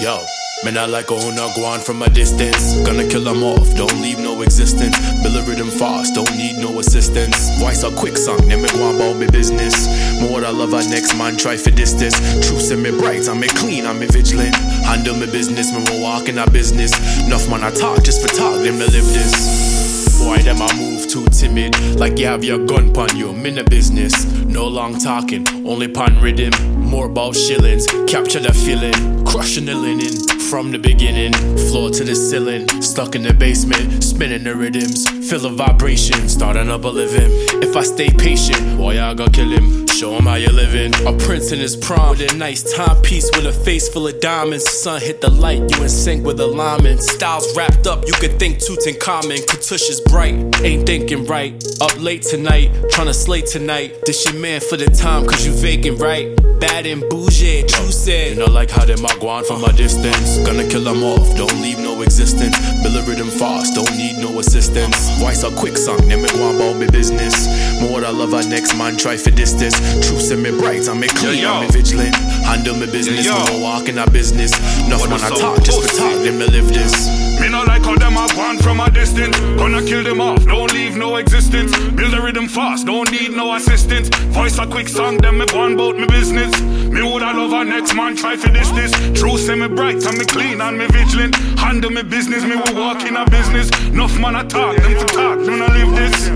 Yo, 0.00 0.24
man, 0.62 0.78
I 0.78 0.86
like 0.86 1.06
a 1.06 1.18
go 1.18 1.64
on 1.64 1.80
from 1.80 2.02
a 2.02 2.08
distance. 2.08 2.78
Gonna 2.86 3.08
kill 3.08 3.24
them 3.24 3.42
off, 3.42 3.74
don't 3.74 4.00
leave 4.00 4.20
no 4.20 4.42
existence. 4.42 4.96
Build 5.24 5.34
a 5.34 5.42
rhythm 5.42 5.70
fast, 5.70 6.14
don't 6.14 6.30
need 6.36 6.56
no 6.56 6.78
assistance. 6.78 7.58
Voice 7.58 7.82
a 7.82 7.90
quick 7.90 8.16
song, 8.16 8.46
then 8.46 8.62
me 8.62 8.68
go 8.68 8.94
about 8.94 9.16
me 9.16 9.26
business. 9.26 9.74
More 10.22 10.44
I 10.44 10.50
love 10.50 10.72
our 10.72 10.86
next 10.88 11.18
man, 11.18 11.36
try 11.36 11.56
for 11.56 11.72
distance. 11.72 12.14
Truth 12.46 12.70
in 12.70 12.80
me 12.80 12.92
bright, 12.92 13.28
I'm 13.28 13.40
me 13.40 13.48
clean, 13.48 13.86
I'm 13.86 13.98
me 13.98 14.06
vigilant. 14.06 14.54
Handle 14.86 15.16
me 15.16 15.26
business, 15.26 15.72
me 15.72 16.00
walk 16.00 16.28
in 16.28 16.38
our 16.38 16.50
business. 16.50 16.92
Enough 17.26 17.50
man, 17.50 17.64
I 17.64 17.72
talk 17.72 18.04
just 18.04 18.22
for 18.22 18.28
talk, 18.28 18.62
them 18.62 18.78
to 18.78 18.86
live 18.86 19.06
this. 19.10 19.77
Boy, 20.18 20.38
them 20.38 20.60
I 20.60 20.76
move 20.76 21.08
too 21.08 21.26
timid, 21.26 21.78
like 21.96 22.18
you 22.18 22.26
have 22.26 22.44
your 22.44 22.64
gun 22.66 22.92
pon 22.92 23.16
you. 23.16 23.30
I'm 23.30 23.46
in 23.46 23.64
business, 23.66 24.24
no 24.44 24.66
long 24.66 24.98
talking, 24.98 25.46
only 25.66 25.88
pon 25.88 26.20
rhythm. 26.20 26.52
More 26.80 27.06
about 27.06 27.36
shillings, 27.36 27.86
capture 28.06 28.40
the 28.40 28.52
feeling, 28.52 29.24
crushing 29.24 29.66
the 29.66 29.74
linen. 29.74 30.28
From 30.48 30.72
the 30.72 30.78
beginning. 30.78 31.34
Floor 31.68 31.90
to 31.90 32.04
the 32.04 32.14
ceiling, 32.14 32.66
stuck 32.80 33.14
in 33.14 33.22
the 33.22 33.34
basement, 33.34 34.02
spinning 34.02 34.44
the 34.44 34.54
rhythms, 34.54 35.06
feel 35.28 35.40
the 35.40 35.50
vibration, 35.50 36.26
starting 36.26 36.70
up 36.70 36.84
a 36.84 36.88
living. 36.88 37.57
If 37.60 37.76
I 37.76 37.82
stay 37.82 38.08
patient, 38.10 38.76
boy, 38.76 39.02
I 39.02 39.14
gotta 39.14 39.30
kill 39.30 39.48
him. 39.48 39.86
Show 39.88 40.16
him 40.16 40.26
how 40.26 40.36
you're 40.36 40.52
living. 40.52 40.94
A 41.06 41.12
prince 41.12 41.50
in 41.50 41.58
his 41.58 41.74
prom 41.74 42.10
with 42.10 42.32
a 42.32 42.36
nice 42.36 42.62
timepiece 42.74 43.28
with 43.34 43.46
a 43.46 43.52
face 43.52 43.88
full 43.88 44.06
of 44.06 44.20
diamonds. 44.20 44.64
Sun 44.70 45.00
hit 45.00 45.20
the 45.20 45.30
light, 45.30 45.58
you 45.70 45.82
in 45.82 45.88
sync 45.88 46.24
with 46.24 46.38
alignment. 46.38 47.02
Styles 47.02 47.56
wrapped 47.56 47.88
up, 47.88 48.06
you 48.06 48.12
could 48.12 48.38
think 48.38 48.58
Tutankhamun. 48.58 49.44
Katush 49.46 49.90
is 49.90 50.00
bright, 50.02 50.34
ain't 50.62 50.86
thinking 50.86 51.26
right. 51.26 51.52
Up 51.80 52.00
late 52.00 52.22
tonight, 52.22 52.70
tryna 52.92 53.14
slay 53.14 53.40
tonight. 53.40 54.04
This 54.06 54.24
your 54.24 54.40
man 54.40 54.60
for 54.60 54.76
the 54.76 54.86
time, 54.86 55.26
cause 55.26 55.44
you 55.44 55.52
vacant, 55.52 56.00
right? 56.00 56.36
Bad 56.60 56.86
and 56.86 57.02
bougie, 57.10 57.66
said. 57.90 58.36
You 58.36 58.46
know, 58.46 58.52
like 58.52 58.70
how 58.70 58.84
them 58.84 59.04
I 59.04 59.16
go 59.18 59.28
on 59.28 59.44
from 59.44 59.64
a 59.64 59.72
distance. 59.72 60.38
Gonna 60.46 60.68
kill 60.68 60.84
them 60.84 61.02
off, 61.02 61.36
don't 61.36 61.60
leave 61.60 61.78
no 61.78 62.02
existence. 62.02 62.56
Build 62.82 62.96
a 62.96 63.02
rhythm 63.02 63.30
fast, 63.30 63.74
don't 63.74 63.96
need 63.96 64.18
no 64.18 64.38
assistance. 64.38 65.18
Voice 65.18 65.42
a 65.42 65.50
quick 65.56 65.76
song, 65.76 66.06
then 66.08 66.22
me 66.22 66.28
go 66.28 66.48
on 66.48 66.56
about 66.56 66.92
business. 66.92 67.47
More 67.80 68.04
I 68.04 68.10
love 68.10 68.34
our 68.34 68.42
next 68.42 68.76
man, 68.76 68.96
try 68.96 69.16
for 69.16 69.30
distance. 69.30 69.78
Truth 70.06 70.32
in 70.32 70.42
me 70.42 70.50
bright, 70.50 70.88
I'm 70.88 71.00
me 71.00 71.08
clean, 71.08 71.42
yo. 71.42 71.52
I'm 71.52 71.66
me 71.66 71.70
vigilant. 71.70 72.14
Handle 72.44 72.76
me 72.76 72.86
business, 72.86 73.24
yo. 73.24 73.38
me 73.38 73.58
no 73.58 73.62
walk 73.62 73.88
in 73.88 73.98
our 73.98 74.10
business. 74.10 74.52
What 74.88 75.10
man 75.10 75.20
I 75.20 75.28
talk, 75.30 75.62
just 75.62 75.80
for 75.80 75.96
talk, 75.96 76.22
them 76.22 76.38
me 76.38 76.46
live 76.46 76.68
this. 76.68 76.92
Me 77.40 77.48
no 77.48 77.62
like 77.62 77.82
how 77.82 77.94
them 77.94 78.16
are 78.18 78.28
gone 78.34 78.58
from 78.58 78.80
a 78.80 78.90
distance. 78.90 79.38
Gonna 79.56 79.80
kill 79.84 80.02
them 80.02 80.20
off, 80.20 80.44
don't 80.44 80.72
leave 80.72 80.96
no 80.96 81.16
existence. 81.16 81.70
Build 81.90 82.14
a 82.14 82.20
rhythm 82.20 82.48
fast, 82.48 82.86
don't 82.86 83.10
need 83.12 83.30
no 83.30 83.54
assistance. 83.54 84.08
Voice 84.34 84.58
a 84.58 84.66
quick 84.66 84.88
song, 84.88 85.18
them 85.18 85.38
me 85.38 85.46
go 85.46 85.60
on 85.60 85.76
bout 85.76 85.96
me 85.96 86.06
business. 86.06 86.50
Me 86.60 87.02
woulda 87.02 87.32
love 87.32 87.52
a 87.52 87.64
next 87.64 87.94
man, 87.94 88.16
try 88.16 88.36
for 88.36 88.48
this 88.48 88.70
this. 88.70 88.92
True 89.18 89.38
say 89.38 89.54
me 89.54 89.68
bright 89.68 90.04
and 90.04 90.18
me 90.18 90.24
clean 90.24 90.60
and 90.60 90.76
me 90.78 90.86
vigilant. 90.86 91.36
Handle 91.58 91.90
me 91.90 92.02
business, 92.02 92.42
me 92.42 92.56
will 92.56 92.74
walk 92.74 93.02
in 93.04 93.16
a 93.16 93.24
business. 93.30 93.70
Enough 93.88 94.18
man 94.18 94.34
a 94.34 94.44
talk, 94.44 94.76
them 94.76 94.98
for 94.98 95.06
talk, 95.06 95.38
them 95.44 95.60
not 95.60 95.70
live 95.70 95.94
this. 95.94 96.27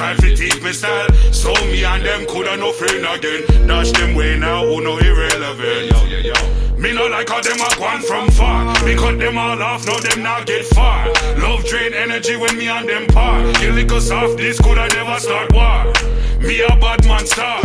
Try 0.00 0.16
to 0.16 0.34
teach 0.34 0.62
me 0.62 0.72
style, 0.72 1.12
so 1.30 1.52
me 1.68 1.84
and 1.84 2.02
them 2.02 2.24
coulda 2.24 2.56
no 2.56 2.72
friend 2.72 3.04
again. 3.04 3.44
Dash 3.68 3.92
them 3.92 4.14
way 4.14 4.38
now, 4.38 4.64
who 4.64 4.80
no 4.80 4.96
irrelevant. 4.96 5.92
Yo, 5.92 5.98
yo, 6.08 6.18
yo. 6.32 6.38
Me 6.80 6.94
no 6.94 7.06
like 7.08 7.28
how 7.28 7.42
them 7.42 7.60
a 7.60 7.68
gone 7.76 8.00
from 8.00 8.30
far. 8.30 8.64
Me 8.86 8.94
cut 8.96 9.18
them 9.18 9.36
all 9.36 9.60
off, 9.62 9.86
no 9.86 10.00
them 10.00 10.22
not 10.22 10.46
get 10.46 10.64
far. 10.64 11.06
Love 11.36 11.64
drain 11.66 11.92
energy 11.92 12.36
when 12.36 12.56
me 12.56 12.68
and 12.68 12.88
them 12.88 13.06
part. 13.08 13.54
Kill 13.56 13.74
liquor 13.74 14.00
soft, 14.00 14.38
this 14.38 14.58
coulda 14.58 14.88
never 14.88 15.20
start 15.20 15.52
war. 15.52 15.92
Me 16.40 16.62
a 16.62 16.72
bad 16.80 17.04
man 17.06 17.26
star. 17.26 17.60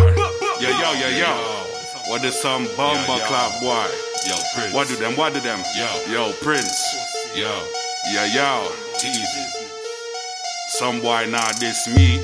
Yo, 0.60 0.70
yo, 0.70 0.92
yo, 0.92 1.10
yo. 1.16 1.32
What 2.10 2.24
is 2.26 2.36
some 2.36 2.68
bumper 2.76 3.24
clap 3.28 3.52
boy? 3.62 3.88
Yo, 4.28 4.36
Prince. 4.54 4.74
What 4.74 4.88
do 4.90 4.96
them? 4.98 5.16
What 5.16 5.34
do 5.34 5.40
them? 5.40 5.64
Yo. 5.78 5.88
yo, 6.12 6.34
Prince. 6.44 6.76
Yo, 7.34 7.54
Yo, 8.12 8.24
yo. 8.36 8.72
easy. 9.00 9.65
Some 10.80 11.00
boy 11.00 11.26
not 11.30 11.58
diss 11.58 11.88
me. 11.88 12.18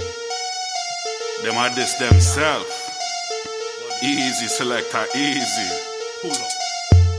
Them 1.42 1.56
a 1.56 1.74
diss 1.74 1.94
themselves. 1.94 2.68
Easy 4.04 4.48
selector, 4.50 5.06
easy. 5.16 5.70
Pull 6.22 6.32
up. 6.32 6.61